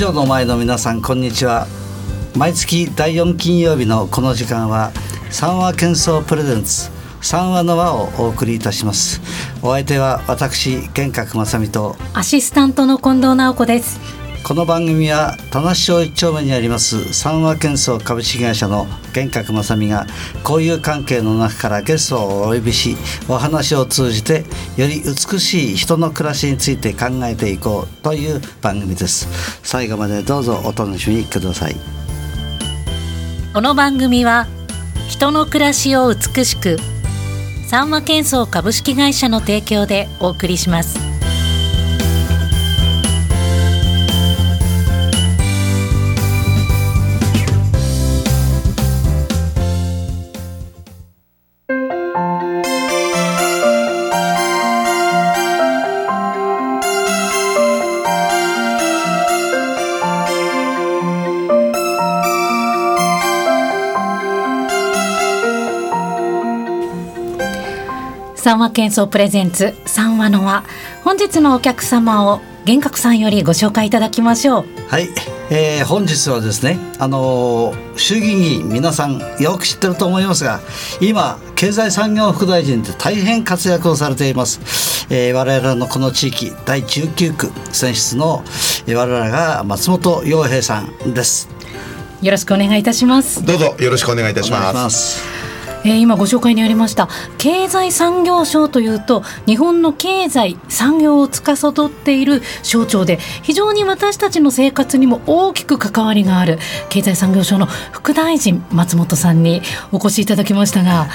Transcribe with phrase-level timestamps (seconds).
[0.00, 1.66] ジオの前の皆さんこんにちは。
[2.34, 4.92] 毎月第4金曜日のこの時間は
[5.30, 6.90] 三和喧騒プレゼンツ
[7.20, 9.20] 三和の輪をお送りいたします。
[9.60, 14.19] お相手は私玄格正美とアシスタントの近藤直子です。
[14.42, 20.06] この番組は田無町一丁目にあります三和建装株式会社の玄格正美が
[20.42, 22.96] 交友関係の中からゲストをお呼びし
[23.28, 24.44] お話を通じて
[24.76, 29.28] より美しい人の暮らしについて考えていこうという番組です。
[29.62, 31.76] 最後までどうぞお楽しみください。
[33.52, 34.46] この番組は
[35.08, 36.78] 人の暮らしを美しく
[37.66, 41.09] 三和建装株式会社の提供でお送りします。
[68.40, 70.64] 三話喧騒プレゼンツ三話の輪。
[71.04, 74.64] 本日のお客様を玄格さんよりご紹介いただきましょう。
[74.88, 75.10] はい、
[75.50, 80.60] えー、本日はですねあのー、衆議院議員皆さんよく知ってると思いますが
[81.02, 88.42] 今経済産業副大臣で大変活躍をされています、えー、我々のこの地域第19区選出の、
[88.86, 91.50] えー、我々が松本洋平さんです。
[92.22, 93.44] よろしくお願いいたします。
[93.44, 95.49] どうぞよろしくお願いいたします
[95.84, 106.58] えー、今ご紹介にありました経済産業省というと日本の経済産業を司っている省庁で非常に私たちの生活にも大きく関わりがある
[106.88, 111.08] 経済産業省の副大臣松本さんにお越しいただきましたが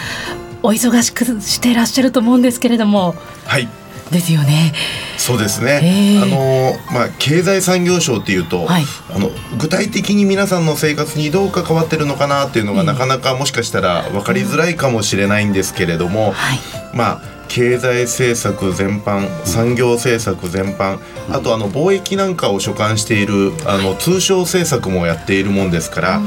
[0.64, 3.16] お忙しくしていらっしゃると思うんですけれども。
[3.46, 4.74] はいですよね。
[5.18, 6.20] そうですね。
[6.22, 8.84] あのまあ経済産業省っていうと、はい、
[9.14, 16.60] あの具体的に皆さんの生活にどう関わってるのかなっていうのが、なかなかもしかしたら分かりづらいかもしれないんですけれども、はい、
[16.94, 17.36] まあ。
[17.48, 21.00] 経済政策全般産業政策全般
[21.30, 26.22] あとあの貿易なんかを所管しているあの通商政策もやっているもんですから、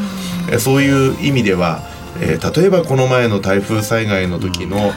[0.59, 1.83] そういう意味では
[2.21, 4.93] えー、例えばこの前の台風災害の時の、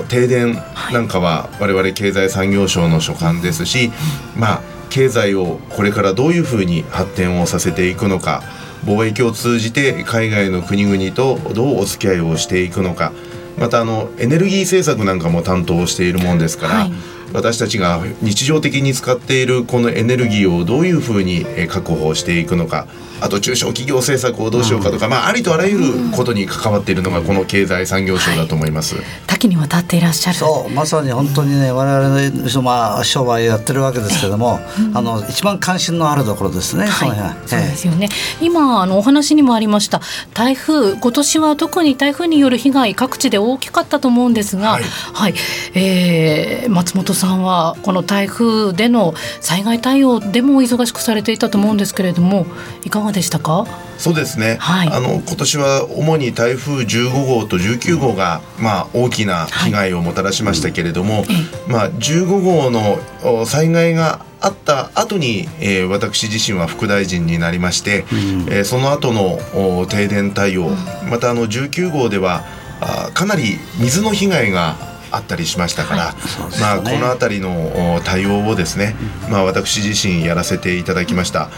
[0.00, 0.54] うん、停電
[0.92, 3.90] なんかは我々経済産業省の所管ですし、
[4.36, 4.62] まあ
[4.92, 8.42] 経済をこれからどういうふうに発展をさせていくのか
[8.84, 13.12] 貿易を通じて海外の国々とどうお付き合いをしていくのか
[13.58, 16.92] またあのエネルギー政策なんかも担当しているもんですから、はい、
[17.32, 22.86] 私たちが日常的に使っているこのエネルギーをどういうふうに確保していくのか
[23.22, 30.36] あと中小企業政策をどうしようかとか、うん、まあ、ありとあらゆることに関わっているのがこの経済産業省だと思います、はい、多岐にわたっていらっしゃる。
[30.36, 34.58] そうまさに本当にね我々の、まあ、商売やってるわけですけども、
[34.92, 38.08] あの一番関心のあるところですね、はい、そうですよね。
[38.40, 40.00] 今あのお話にもありました。
[40.34, 44.82] 台風今年は特に台風による被害各地で大きかったと思うんですが、はい、
[45.12, 45.34] はい、
[45.74, 52.46] えー、松本さんはこの台風での災害対応でも忙しくされていたと思うんですけれども
[52.84, 53.64] いかがでしたか？
[53.98, 61.26] そうですね、はい、あの今年は主に台風15号と19号が、まあ、大きな被害をもたらしましたけれども、はい、
[61.68, 70.70] まあ、15号の災害があった後に、えー、私自身は副大臣になりまして、うん、えー、その後の停電対応、
[71.08, 72.42] またあの19号では
[72.80, 76.14] あかなり水の被害があったりしましたから、はい
[76.52, 78.96] ね、まあ、この辺りの対応をですね、
[79.30, 81.50] まあ、私自身やらせていただきました。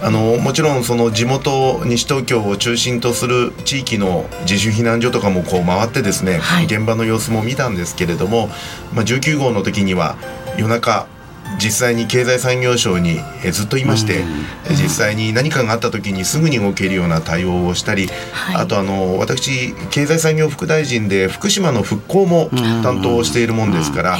[0.00, 8.46] あのもちろんその地元西東京を中心とする地域の自主避難所とかもこう回ってですね、はい、現場の様子も見たんですけれども、
[8.94, 10.16] まあ、19号の時には
[10.56, 11.08] 夜中
[11.58, 13.20] 実際に経済産業省に
[13.52, 14.24] ずっといまして、
[14.70, 18.08] 実際に何かがあった時にすぐに動けるような対応をしたり、
[18.54, 22.48] あとあの私経済産業副大臣で福島の復興も
[22.82, 24.18] 担当しているもんですから、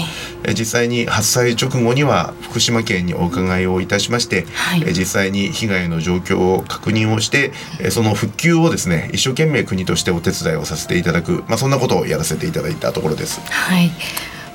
[0.48, 4.46] 実際に発災直後には福島県にお伺いをいたしまして、
[4.86, 7.52] 実際に被害の状況を確認をして
[7.90, 13.40] その復旧をですね一生懸命国としてお手伝いをさせていただく、まあ、そんなことをやらせていただいたところです。
[13.50, 13.90] はい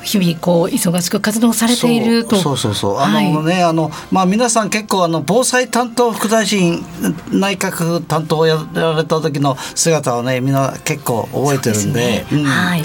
[0.03, 2.35] 日々こう忙しく活動されていると。
[2.35, 6.83] そうそうそうあのね、はい、あのまあ皆さん結構あの防災担当副大臣
[7.31, 12.25] 内閣担当をやられた時の姿をねみんな結構覚えてるんで、ね。
[12.31, 12.83] うん、はい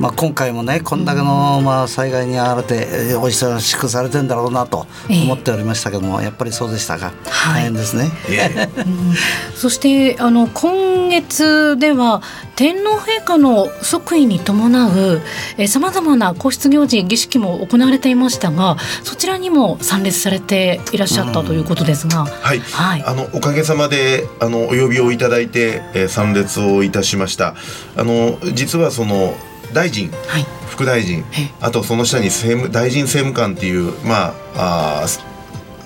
[0.00, 8.10] まあ、今回もねこんだけのまあ災害に遭われてお忙しくされてんだろうなと思っておりましたけども、やっぱりそうでしたが、大変ですね。
[9.54, 12.22] そしてあの今月では
[12.56, 15.22] 天皇陛下の即位に伴う
[15.68, 27.54] さまざまな皇室行事儀式も行われていましたがそちらにも参列されていらっしゃったということですが、はい、はい、あのおかげさまであのお呼びをいただいて、えー、参列をいたしました。
[27.96, 29.34] あの実はその
[29.74, 31.24] 大臣、はい、副大臣
[31.60, 35.06] あとその下に政務大臣政務官っていうまああ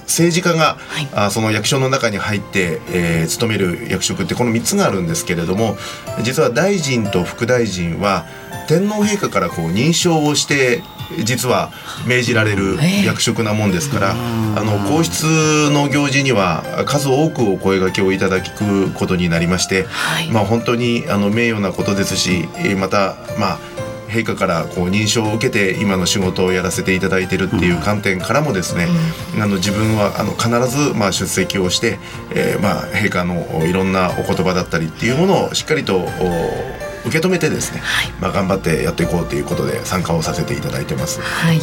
[0.02, 5.76] 政治家が、はい、あその役所の中に入って、えー、務める役職ってこの3つがあるんですけれども
[6.22, 8.24] 実は大臣と副大臣は
[8.68, 10.82] 天皇陛下からこう認証をして
[11.24, 11.70] 実は
[12.06, 23.58] 命じられる役職なもんですから、あの皇室の行事には数多くお声がけをいただくことになりまして、はい、まあ本当にあの名誉なことですしまたまあ
[24.08, 28.86] 陛下からこう認証を受けて今の仕事をやらせていただいてるっていう観点からもですね、
[29.34, 31.98] うん、あの自分はあの必ずまあ出席をして、
[32.34, 36.06] えー、まあ陛下のいろんなお言葉だったりっていうものをしっかりと
[37.08, 41.20] 受け止めてですね、はい、まあ頑張ってやっていこうということで参加をさせていただいてます。
[41.20, 41.60] はい、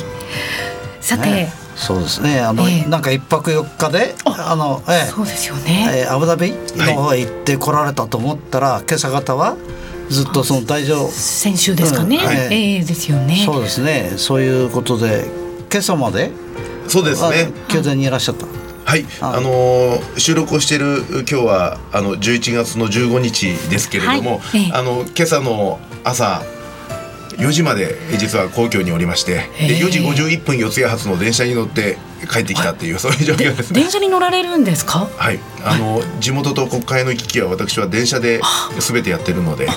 [1.02, 2.40] さて、ねそうですね。
[2.40, 6.06] あの、えー、なんか一泊四日で、あの、えー、そうですよね。
[6.06, 9.58] えー、アブダビの方へ行って来られたと思ったら、はい、今朝方は
[10.10, 13.44] ずっとその大乗先週ですかね、うんはい、えー、ですよね。
[13.46, 14.14] そうですね。
[14.18, 15.26] そういうことで
[15.70, 16.32] 今朝まで
[16.88, 17.52] そうですね。
[17.70, 18.46] 宮殿にいらっしゃった、
[18.86, 26.44] はい、あのー、収録をしている今日はあの11月の15日ですけれども、はい、あの今朝の朝
[27.38, 31.98] 4時まで実は皇居におりましてで4時51分四谷発の電車に乗って
[32.32, 33.82] 帰ってきたっていうそういう状況ですね。
[33.82, 35.08] 電車に乗られるんですか？
[35.18, 35.40] はい。
[35.64, 38.40] あの、はい、地元と国会の行き来は私は電車で
[38.80, 39.68] 全てやってるので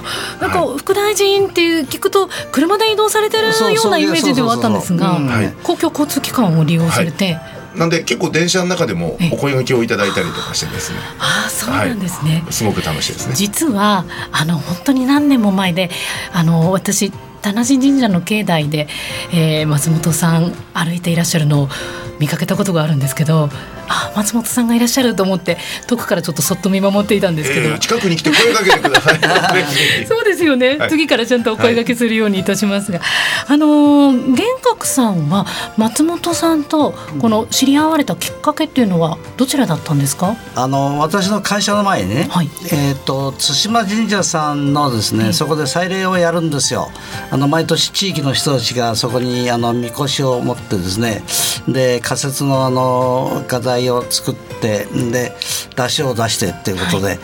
[0.40, 3.52] なんか副大臣っていう聞くと車で移動されてるよ
[3.84, 5.18] うなイメージではあったんですが
[5.62, 10.98] 公共交通機関を利用されて、はいなんで結構電車の中でもお声掛けをいただいたりとかしてですね。
[11.18, 13.34] ああそうなんですね、はい、すごく楽しいですね。
[13.34, 15.90] 実はあの本当に何年も前で
[16.32, 18.88] あの私田無神社の境内で、
[19.32, 21.68] えー、松本さん歩いていらっしゃるのを
[22.18, 23.48] 見かけたことがあるんですけど
[23.88, 25.56] あ松本さんがいらっしゃると思って
[25.86, 29.18] 遠くからちょっとそっと見守っていたんですけど、えー、近くに来て声かけてください。
[30.06, 33.08] そうですよね、はい、次からちゃんとお声掛けするようにいたしますが、はい、
[33.54, 40.36] あの玄覚さんは松本さんとこの知り合われたきっかけっていうのはどちらだったんですか？
[40.54, 46.90] あの私の会社の前にね、はい、えっ、ー、と対馬神社さんのですね、そこで祭礼をやるんですよ。
[47.30, 51.22] あの毎年地域の人たちがそこにあのみこしを持ってですね
[51.66, 55.36] で仮設のあの画材を作ってで
[55.76, 57.18] 出汁を出してっていうことで、はい、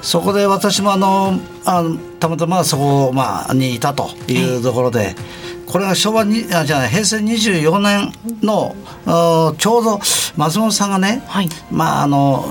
[0.00, 4.98] そこで私もあのあのたまたまそこ、まあ、にいたというところで。
[4.98, 5.16] はい。
[5.66, 8.74] これが昭和にあじゃあ平成24年の
[9.56, 10.00] ちょうど
[10.36, 12.44] 松本さんがね、はい、まああの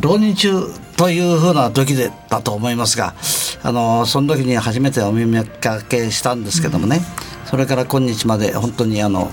[0.00, 0.50] 浪人中
[0.96, 3.14] というふうな時でだと思いますが
[3.62, 6.96] あのその時に初めてお耳かけしたんですけどもね、
[7.44, 7.46] うん。
[7.46, 9.30] それから今日まで本当にあの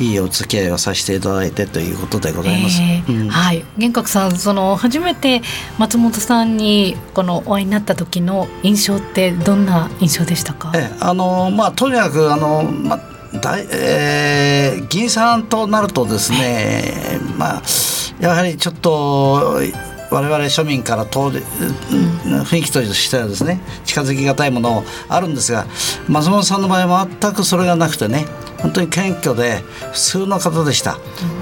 [0.00, 2.80] いいお付き合いをさせていただいてということでございます。
[2.80, 5.42] えーうん、はい玄格さんその初めて
[5.78, 10.72] 松本さんにこのお会いになった時の印象ってどんな印象でしたか？
[10.74, 13.00] えあのまあとにかくあのまあ
[13.42, 17.62] 大えー、議員さんとなるとですね、まあ
[18.20, 19.60] やはりちょっと
[20.10, 25.66] 我々庶民から遠い雰囲気としてはですね近づきがたいものあるんですが
[26.08, 28.26] 松本さんの場合は全くそれがなくてね
[28.58, 29.62] 本当に謙虚で
[29.92, 30.98] 普通の方でした、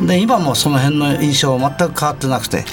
[0.06, 2.64] で今もその辺の印象は全く変わってなくて、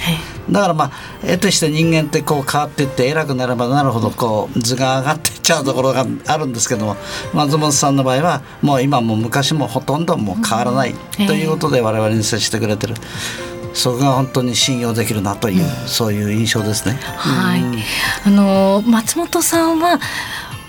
[0.50, 0.92] だからまあ
[1.24, 6.96] 絵として人間ってこう変わっていって偉くなればなるほどこう図が上がっていっちゃうところがあるんですけども
[7.32, 10.94] 松本さんの場合はもう今も昔もほとんどもう変わらない
[11.26, 12.94] ということで我々に接してくれてる。
[13.74, 16.98] そこが本当に信用できるなという、うん、そういう印象ですね。
[17.02, 17.62] はい、
[18.24, 20.00] あの松本さんは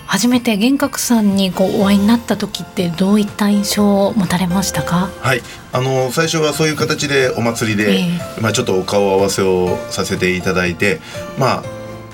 [0.06, 5.08] 初めて玄格さんにこうお会いになった時ってどういった印象を持たれましたか？
[5.20, 5.42] はい。
[5.72, 11.00] あの最初はそういう形でお祭りで、えー、まあ、ちょっとお顔合わせをさせていただいて
[11.38, 11.62] まあ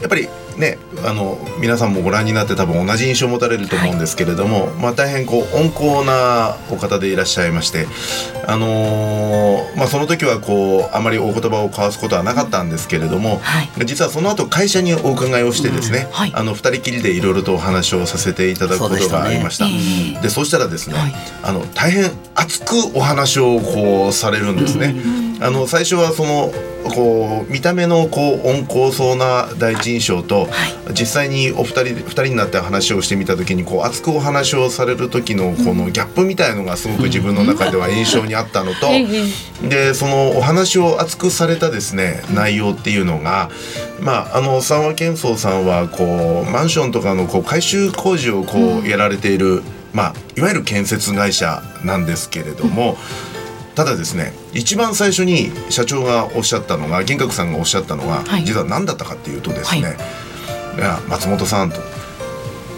[0.00, 5.68] やっぱりね、あの皆さんもご覧になって多分同じ印象を持たれると思うんですけれども、はい、まあ、大変こう温
[6.00, 7.86] 厚なお方でいらっしゃいまして、
[8.46, 19.64] あのー、まあ、その時はこうあまりお言葉を交わすことはなかったんですけれども、はい、実はその後会社にお伺いをしてですね、うんはい、あの2人きりでいろいろとお話をさせていただくことがありました。
[19.66, 19.76] そで、
[20.22, 20.96] ねそうしたらですね、
[21.42, 24.94] あの大変熱くお話をこうされるんですね。
[25.40, 26.52] あの最初はその
[26.82, 30.46] こう見た目のこう温厚そうな第一印象と、は
[30.90, 38.88] い、実際にお二人二人になって話をしてみた時にこう熱くお話をされる時のこのギャップみたいのがすごく自分の中では印象にあったのと、
[39.68, 43.50] でそのお話を熱くされたですね内容っていうのが、
[44.00, 49.62] まああの三和建装さんはこうマンションとかのこう改修工事をこうやられている、
[49.92, 52.96] まあいわゆる建設会社なんですけれども。
[53.74, 61.80] ただですね一番最初に社長がおっしゃったのが玄格さんがおっしゃったのが、はい、実は何だったかっていうとですね、はい、松本さんと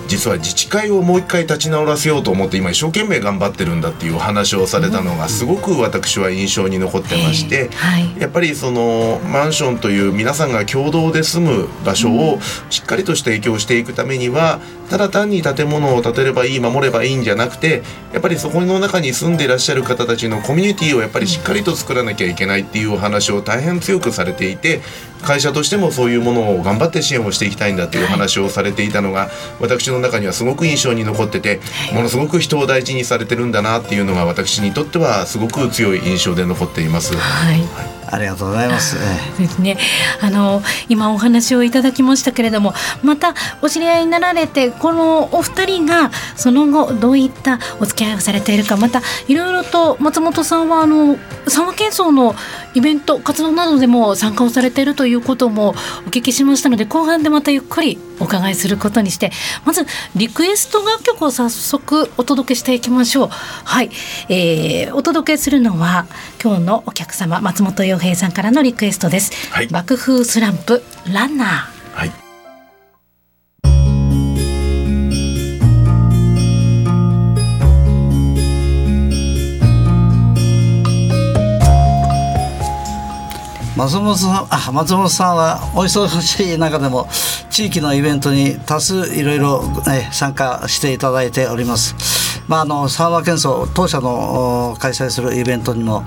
[0.06, 7.70] 実は自治会をもう一回立ち直らせようと思って今一生懸命頑張ってるんだっていうお話をされたのがすごく私は印象に残ってまして、
[8.18, 12.38] やっぱりそのマンションという皆さんが共同で住む場所を
[12.70, 24.80] しっかりとして提供していくためにはただ単に建物を建てればいい守ればいいんじゃなくてやっぱりそこの中に住んでいらっしゃる方たちのコミュニティをやっぱりしっかりと作らなきゃいけないっていうお話を大変強くされていて
[25.22, 31.60] 会社としてもそういうものを頑張って支援をしていきたいんだというお話をされていたのが私の中にはすごく印象に残ってて
[31.94, 37.16] ものすごく人を大事にされてるんだなっていうのが私にとってはすごく強い印象で残っています。
[37.16, 38.96] はい、はいありがとうございます。
[39.38, 39.76] ですね。
[40.20, 51.18] あの今お話をいただきましたけれども、またお知り合いになられてこのお二人がその後どういったお付き合いをされているか、またいろいろと松本さんはあの
[51.48, 52.34] 三和建装の
[52.74, 55.74] イベント活動などでも参加をされているということもお
[56.10, 59.30] 聞きしましたので、後半でまたゆっくりお伺いすることにして、
[59.64, 63.28] まずリクエスト楽曲を早速お届けしていきましょう。
[63.28, 63.90] はい、
[64.28, 66.06] えー、お届けするのは
[66.42, 71.73] 今日のお客様松本洋平さんからのリクエストです、はい、爆風スランプランナー
[83.76, 87.08] 松本さんあ松本さんはお忙しい中でも
[87.50, 91.94] 地域のイベントに多数いろいろ、ね、参加していただいております。
[92.46, 96.04] まあ、あの三和県総当社の開催するイベントにも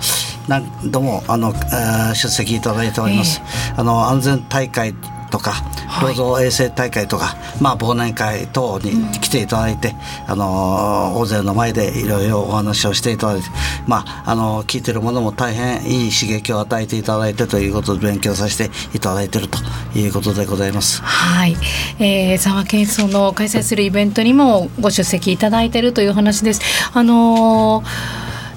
[0.48, 3.42] 何度もあの、えー、出席いただいております。
[3.74, 4.94] えー、あの安全大会
[5.30, 5.54] とか
[6.02, 13.48] 労働衛生大会とか、はい、まあ、忘年会等に来ていただいて、うん、あの大勢の前でいろいろお話をしていただいて、
[13.88, 19.58] まあ、あの聞いてるものも大変いい刺激を与えていただいてということで勉強させていただいていると
[19.98, 21.02] いうことでございます。
[21.02, 21.56] はい、
[22.00, 26.62] えー、沢県その開催するイベントにもご出席いただいているという話です。
[26.94, 27.84] あの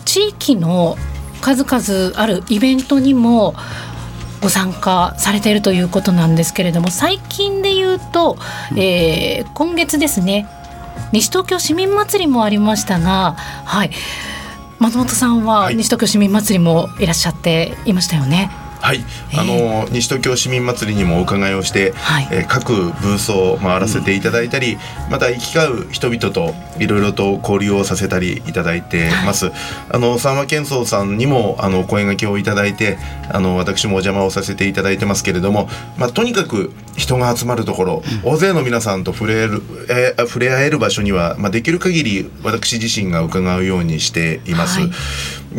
[0.05, 0.97] 地域の
[1.41, 3.55] 数々あるイベントにも
[4.41, 8.37] ご参加されているということなんですけれども最近で言うと、
[8.77, 10.49] えー、今月ですね
[11.13, 13.33] 西東京市民祭りもありましたが、
[13.65, 13.91] はい、
[14.79, 18.51] 松本さんは西東京市民祭りもいらっしゃっていましたよね。
[18.53, 24.77] はい、あの西東京市民祭りにもお伺いをして、はい、えー、各ブースを回らせていただいたり、う
[25.09, 29.47] ん、また行き交う人々といろいろと交流をさせたりいただいてます。
[29.47, 29.55] はい、
[29.91, 32.99] あの三和健壮さんにもあの声掛けをいただいて、
[33.31, 35.69] あの私もお邪魔をさせていただいてますけれども、
[35.99, 44.81] まあとにかく人が集まるところ、うん、大勢の皆さんと触れる、えー、触れ合える場所には、まあできる限り私自身が伺うようにしています。
[44.81, 44.91] はい、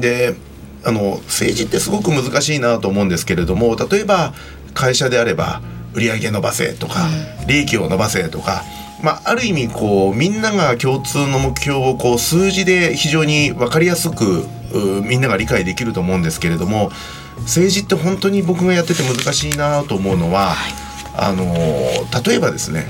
[0.01, 0.50] で。
[0.83, 4.33] あの政治ってすごく難しいなと思うんですけれども例えば
[4.73, 5.61] 会社であれば
[5.93, 7.07] 売上伸ばせとか
[7.47, 8.63] 利益を伸ばせとか、
[9.03, 14.45] まあ、ある意味こうみんなが共通の目標をこう数字で非常に分かりやすく
[15.05, 16.91] みんなが理解できると思うんですけれども
[17.39, 20.53] 政治って本当に僕がやってて難しいなと思うのは、
[21.17, 21.43] あの
[22.23, 22.85] 例えばですね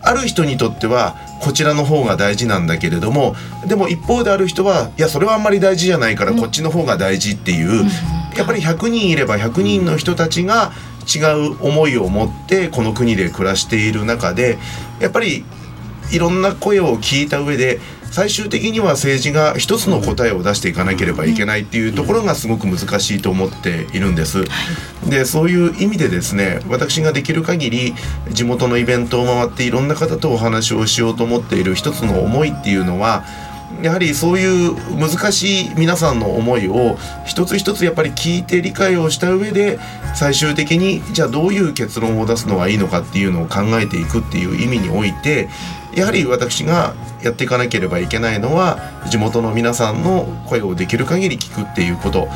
[0.00, 3.34] ある人にとってはこちらの方が大事なんだけれども
[3.66, 7.84] でも一方である人はいやそれはあんまり大事じゃないからこっちの方が大事っていう、
[8.36, 10.72] やっぱり100人いれば100人の人たちが
[11.06, 14.58] 違う思いを持ってこの国で暮らしている中で
[15.00, 15.44] やっぱり
[16.10, 17.80] いろんな声を聞いた上で
[18.16, 24.46] 最終的には政治が一つの答えを出していかなければいけないっていうところがすごく難しいと思っているんです。
[25.06, 27.94] でそういう意味でですね私ができる限り
[28.30, 33.22] 地元のイベントを回っていろんな方とお話をしようと思っている一つの思いっていうのは
[33.82, 36.96] やはりそういう難しい皆さんの思いを
[37.26, 39.78] 一つ一つやっぱり聞いて理解をした上で
[40.14, 45.50] 最終的にじゃあどういう結論を出すのがいいのかっていうのを考えていくっていう意味において
[45.96, 52.28] やはり私がやっていかなければいけないのは地元の皆さんの声をできる限り聞くっていうこと。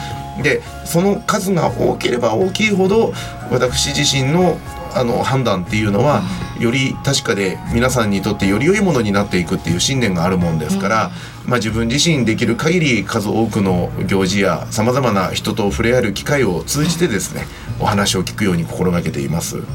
[0.42, 3.12] でその数が多ければ大きいほど
[3.50, 4.58] 私自身の
[4.92, 6.22] あの判断っていうのは
[6.58, 11.10] より確かで皆さんにとってより良いものになっていくっていう信念があるもんですから、
[11.50, 17.44] まあ、自分自身できる限り数多くの行事やさまざまな人と触れ合える機会を通じてですね
[17.80, 19.56] お話を聞くように心がけています。
[19.58, 19.66] うん、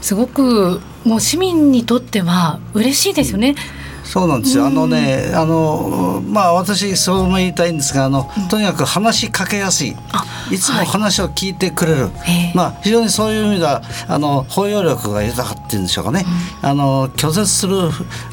[0.00, 3.54] すごくもう市民にとっては嬉しいですよね。
[3.82, 4.66] うんそうなんですよ。
[4.66, 9.96] あのね、あのまあ私そうも言いたいんですが、あの、とにかく話しかけやすい。
[10.50, 12.04] いつも話を聞いてくれる。
[12.04, 16.24] はい、まあ非常にそういう意味ではあの包容力が豊かっていうんでしょうかね。
[16.62, 17.76] うん、あの拒絶する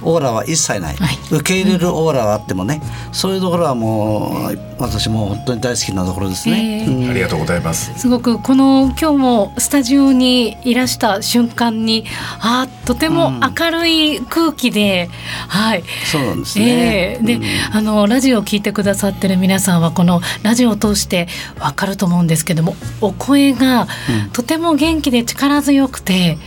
[0.01, 0.95] オーラは一切ない。
[0.95, 2.81] はい、受け入れるオーラはあってもね、
[3.12, 6.86] そういうところはもう私も本当に大好きなところですね。
[6.88, 7.91] うん、ありがとうございます。
[7.98, 12.05] すごくこの今日もスタジオにいらした瞬間に、
[12.39, 15.10] あとても明るい空気で、
[15.50, 17.17] あはい、そうなんですね。
[17.17, 21.27] えー、で、うん、あのラジオを聞いてくださってる皆さんはこのラジオを通して
[21.59, 23.88] わかると思うんですけども、お声が
[24.33, 26.38] とても元気で力強くて。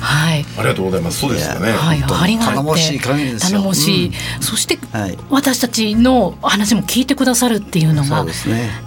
[0.00, 1.20] はい、ありがとうございます。
[1.20, 1.72] そうですよね。
[1.72, 8.32] はい、ありが頼もしい限りです頼もしい、うん、そして、はい、私たちの話も聞いてくださるっていうのが、ね、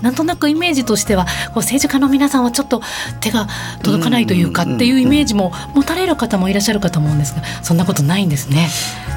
[0.01, 2.81] なんとなくイメージとしては、こう政治家の皆さんはちょっと
[3.21, 3.47] 手が
[3.83, 8.69] 届かないというかっていうイメージも持たれる方もいらっしゃるかと思うんですが、そんなことないんですね。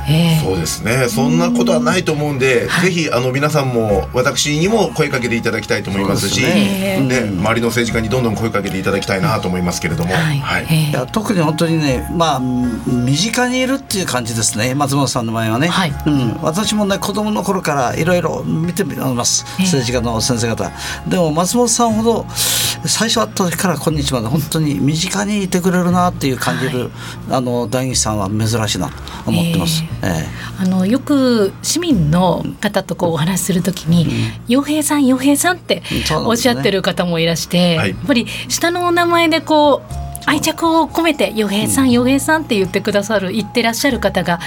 [0.09, 1.09] えー、そうですね。
[1.09, 10.39] そんなことはないと思うんで、ぜひあの皆さんも私にも声かけていただきたいと思いますし、ね、ね、周りの政治家にどんどん声かけていただきたいなと思いますけれども、はい。
[10.39, 14.75] はい、いや特に本当にね、まあ身近にいるっていう感じですね。
[14.75, 15.69] 松本さんの場合はね。
[15.69, 16.39] はい、うん。
[16.43, 19.45] 私もね子供の頃からいろいろ見てみます。
[19.59, 20.71] 政治家の先生方。
[21.09, 22.27] でも松本さんほど
[22.87, 26.91] 最初会った時から今日まで本当に身近にいてくれるなっていう感じる、はい、
[27.31, 28.95] あの大吉さんは珍しいなと
[29.27, 29.85] 思ってます。
[30.03, 34.07] えー、えー、あのよく市民の方とこうお話しするときに
[34.49, 35.83] 「洋、うん、平さん洋平さん」って
[36.25, 44.41] おっしゃってる方もいらして、ねはい、やっぱり下のお名前でこう愛着を込めて「洋平さん洋平さん」って言ってくださる言ってらっしゃる方が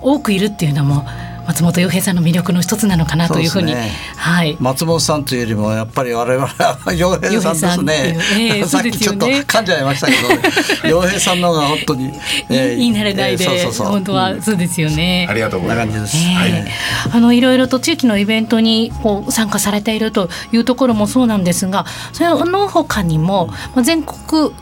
[0.00, 1.04] 多くいるっていうのも
[1.46, 8.18] 松本洋平さんの魅力の一つなのかなというふうに、ね、はい、松本さんというよりもやっぱり我々は 洋平さんですね。
[8.58, 10.40] えー、 さっきちょっと噛んじゃいましたけど、ね、
[10.88, 12.12] 洋平さんの方が本当に、
[12.48, 13.86] えー、いい慣れないで、えー、そうそうそう。
[13.88, 15.24] 本当はそうですよね。
[15.26, 16.16] うん、ありがとうございます。
[16.16, 16.20] え。
[16.20, 16.72] ー、はい、
[17.12, 24.52] あのいろいろと地域のイベントにこう参加されているというところもそうなんですが、それの他にも、まあ、全国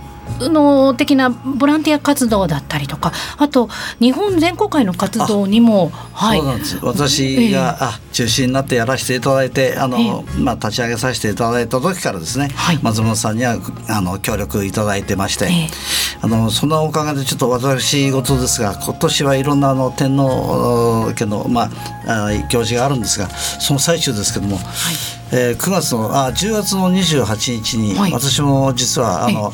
[0.41, 3.69] の的なボランティア活動だったりとかあと
[4.01, 6.40] 日本全国会の活動にも、はい、
[6.83, 21.71] 私が、えー、あ中心になってやらせていただいてあの、えー、まあ、立ち上げさせていただいた時からですね、はい、松本さんにはあの協力いただいてまして、えー、あのそのおかげでちょっと私事ですが今年はいろんなあの天皇家の、ま
[22.07, 29.53] あ、行事があるんですがその最中ですけども、はいえー、9月のあ10月の28日に、はい、私も実はあの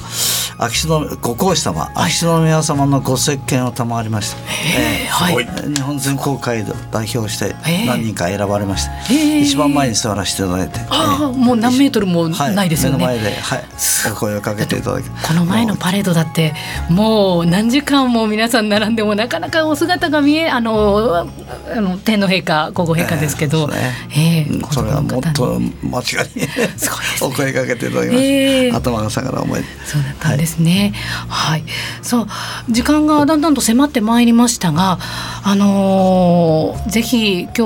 [0.58, 4.38] 秋篠ご皇子様秋篠宮様のご石鹸を賜りました、
[4.78, 7.54] えーはい、日本全国会で代表して
[7.86, 13.64] 何人か選ばれました、えー、一番前に座らせていただいて、ああもう何メートルもないですよね、はい、目の前で、はい、
[14.12, 16.54] お声をかけていただきこの前のパレードだって
[16.90, 26.02] もう何時間も皆さん並んでもなかなかお姿が見えあのあの天皇陛下皇后陛下ですけど、えー、ねえー、それはもっと間違
[26.34, 26.48] いに
[27.20, 29.64] お声かけていただきました、えー、頭が下がる思い。
[29.86, 30.92] そうだったんですね、
[31.28, 32.26] はい、はい、そう
[32.70, 34.98] 時間がだんだんと迫ってまいりましたが
[35.42, 37.62] あのー、ぜひ今日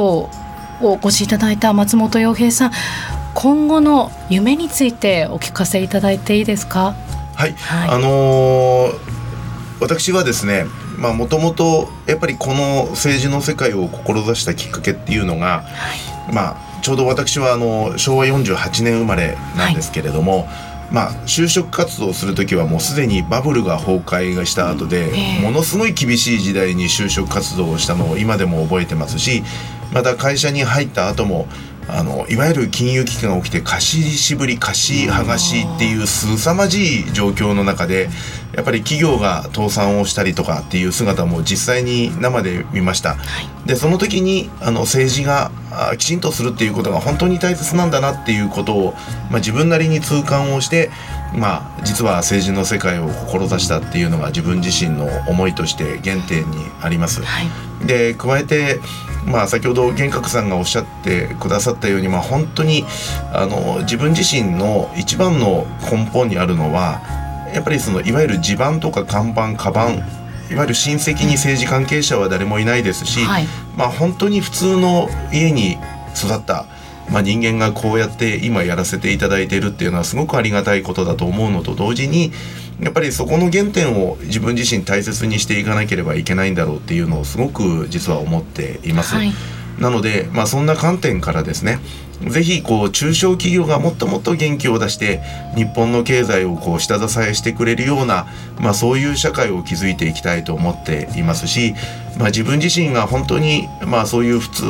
[0.83, 2.73] お越しいただいた松本洋平さん
[3.35, 6.95] 今後の夢についてお聞かせいただいていいですか？
[7.35, 8.95] はい、はい、あのー、
[9.81, 10.67] 私はですね
[10.99, 20.49] まあもともとやっぱりこの政治の世界を志したきっかけっていうのが、はい、まあちょうど私はあの昭和48年生まれなんですけれども、はい、
[20.91, 25.13] まあ、就職活動する時はもうすでにバブルが崩壊した後で、
[25.43, 29.43] ものすごい厳しい時代に就職活動をしたのを今でも覚えてますし
[29.93, 31.47] また会社に入った後も
[31.99, 38.09] あのいわゆる金融危機が起きて貸ししぶり貸し剥がしっていう凄まじい状況の中で
[38.55, 43.15] やっぱり企業が倒産をしたりとかっていう姿も実際に生で見ました。
[43.15, 43.17] は
[43.65, 45.51] い、でその時にあの政治が
[45.99, 48.95] きちんとするっていうことが本当に大切なんだなっていうことを、
[49.31, 50.91] まあ、自分なりに痛感をして、
[51.35, 57.23] まあ、実は政治の世界を志したっていうのが自分自身の思いとして原点にあります。
[57.23, 58.81] はい、で加えて
[59.27, 62.85] まあ、先ほど玄格さんがおっしゃってくださったように、まあ、本当に
[63.33, 67.01] あの自分自身の一番の根本にあるのは
[67.55, 69.99] やっぱりそのいわゆる地盤とか看板カバン
[70.51, 75.79] いわゆる親戚に政治関係者は誰もいないですし、はい、まあ、本当に普通の家に
[76.17, 76.67] 育った、
[77.11, 82.33] まあ、人間がこうやって今やらせていただいているっていうのはすごくありがたいことだと思うのと同時に
[82.83, 89.15] やっぱりそこの原点を自分自身大切にしていかなければいけないんだろうっていうのをすごく実は思っています。
[89.15, 89.33] はい
[89.81, 91.81] なので、まあ、そんな観点からですね
[92.29, 95.23] ぜひこう中小企業がもっともっと元気を出して
[95.57, 98.27] 日本の経済をこう下支えしてくれるような、
[98.61, 101.75] まあ、そういう社会を築いていきたいと思っていますし、
[102.19, 104.65] まあ、自分自身が本当に、まあ、そういう普通、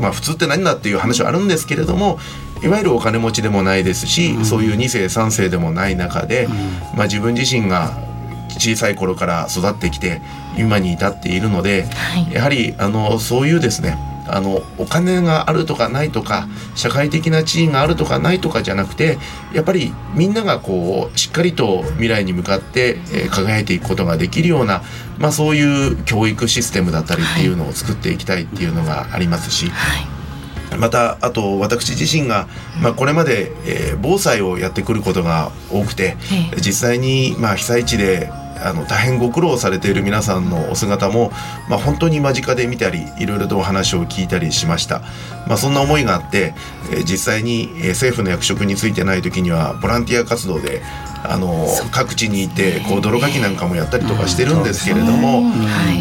[0.00, 2.20] まあ、普通って何だっていう話はあるんですけれども
[2.64, 6.52] いわゆるお金持ちでもないですし、うん、そういう2世3世でもない中で、うん、
[6.96, 7.92] まあ、自分自身が
[8.48, 10.22] 小さい頃から育ってきて
[10.56, 19.18] 今に至っているので、はい、やはりあのそういうですねあのお金があるとかないとか社会的な地位があるとかないとかじゃなくて
[19.52, 24.82] やっぱりみんながこうしっかりと未来に向かって、えー、輝いていくことができるような、
[25.18, 29.68] まあ、そういう教育システムだったりっていうのを作っていきたいっていうのがありますし。
[29.68, 30.13] はい
[30.78, 32.48] またあと私自身が、
[32.82, 36.16] まあ、これまで、えー、防災をやってくることが多くて、
[36.56, 38.30] 実際に、まあ、被災地で
[38.64, 41.30] あの大変ご苦労されている皆さんのお姿も、
[41.68, 45.00] まあ、本当に間近で見たりいろいろとお話を聞いたりしました、
[45.46, 46.54] まあ、そんな思いがあって、
[46.90, 50.82] えー、実際に、えー、政府の役職についてない時にはボランティア活動で
[51.26, 55.42] あの各地にいてこう泥かきなんかもやったりとかしてるんですけれども、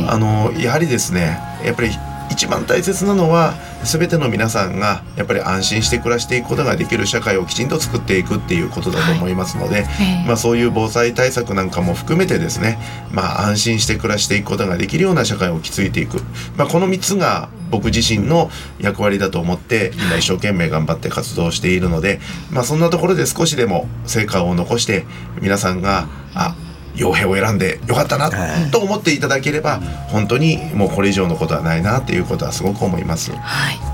[0.09, 1.91] あのやはりですねやっぱり
[2.34, 12.80] 一番大切なのは全ての皆さんがやっぱり安心して暮らしていくことができる社会をきちんと作っていくっていうことだと思いますので、はい、まあ、そういう防災対策なんかも含めてですね、
[13.12, 16.17] まあ、安心して暮らしていくことができるような社会を築いていく、
[16.58, 22.19] まあ、この3つが僕自身の役割だと思って今一生懸命頑張って活動しているので、
[22.52, 25.06] まあ、そんなところで少しでも成果を残して
[25.41, 26.56] 皆さんがあ
[26.95, 28.29] 傭兵を選んでよかったな
[28.71, 33.32] と思っていただければ、本当にもうこれ以上のことはないなっていうことはすごく思います。
[33.32, 33.92] はい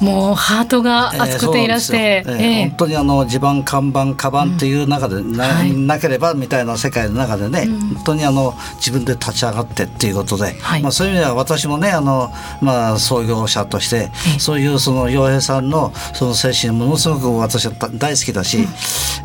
[0.00, 12.30] もうハートが熱くていらして、えーえー、本当にあの地盤看板カバンっていう中でなはい、なければみたいな世界の中でね、うん、本当にあの自分で立ち上がってっていうことで、はい、まあ、そういう意味では私もねあの、
[12.60, 18.66] まあ、創業者として、そういうその洋平さんのその精神ものすごく私は大好きだし、うん、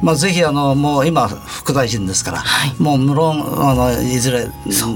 [0.02, 4.48] まあ、ぜひあのもう今副大臣ですから、はい、もう無論あのいずれ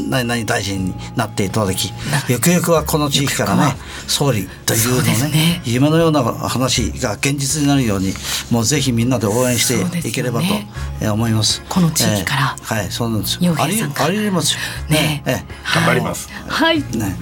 [0.10, 1.94] 何々大臣になっていただき
[2.30, 3.76] ゆくゆくはこの地域からね
[4.08, 8.14] 総理というのね夢のような話が現実になるように
[8.52, 11.62] もうぜひみんなで応援していければと思います。
[11.70, 13.56] この地域から、えー、はいそうなんですよ。
[13.58, 14.60] ありありますよ。
[14.90, 16.30] ね、えー、頑張ります。
[16.48, 16.80] はい。
[16.80, 17.16] ね、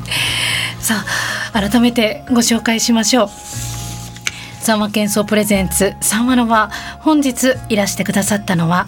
[0.80, 1.06] さ
[1.54, 3.30] あ改めてご紹介しましょう。
[4.66, 8.88] 三和健壮プレゼンツ三和の輪本日いらしてくださったのは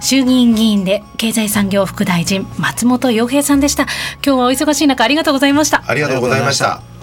[0.00, 3.82] 衆議院議員で経済産業副大臣松本洋平さんでした
[4.24, 6.93] 今日はお忙しい中ありがとうございましたありがとうございました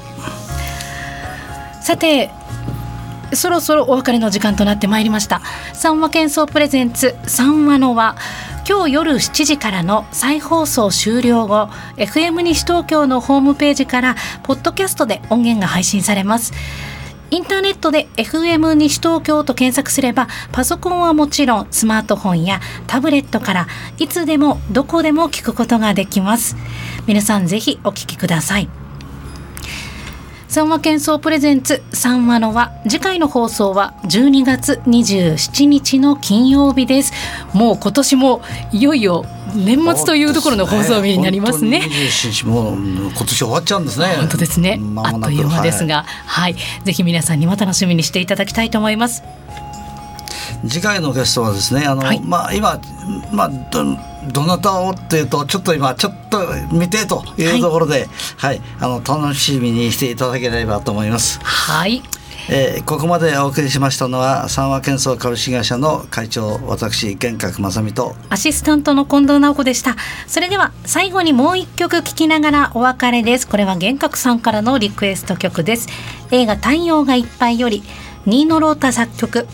[1.82, 2.32] さて
[3.34, 5.42] そろそろお別れの時間となってまいりました。
[5.74, 8.16] 三和健壮プレゼンツ三和の輪。
[8.68, 16.54] 今日夜7時からの再放送終了後 FM 西東京のホームページからポッドキャストで音源が配信されます。
[17.32, 23.68] インターネットで FM 西東京と検索すればパソコンはもちろんスマートフォンやタブレットから
[23.98, 26.58] いつでもどこでも聞くことができます。
[27.08, 28.81] 皆さんぜひお聞きください。
[30.52, 37.14] 三和健壮プレゼンツ三和の輪次回の放送は12月27日の金曜日です
[37.54, 38.42] もう今年も
[38.74, 39.24] いよいよ
[39.56, 41.82] 年末というところの放送日になりますね。
[42.10, 44.06] すねもう今年終わっちゃうんですね。
[44.18, 44.80] 本当ですね。
[44.96, 49.24] あっという間ですが、はい、はい、ぜひ皆さんにも楽しみにしていただきたいと思います。
[50.68, 52.80] 次回のゲストはですね、あの、はい、まあ今
[53.32, 53.84] まあど
[54.32, 56.40] どなたをっていうとちょっと今ちょっと
[56.72, 61.40] 見てというところで、はい、はい、あの楽しみにしていただければと思います。
[61.42, 62.04] はい。
[62.50, 69.96] えー、ここまでお送りしましたのは三和建装株式会社の会長私玄格正美とアシスタントの近藤直子でした。
[70.28, 73.48] それでは最後にもう一曲聴きながらお別れです。
[73.48, 75.88] これは玄格さんからのリクエスト曲です。
[76.32, 77.84] 映画太陽がいっぱいより
[78.26, 79.48] ニーノロータ作曲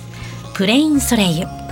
[0.57, 1.66] プレインソレイユ。